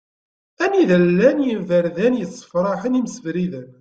Anida 0.63 0.95
i 1.01 1.03
llan 1.09 1.37
yiberdan 1.47 2.13
i 2.15 2.19
yessefraḥen 2.19 2.99
imsebriden. 2.99 3.67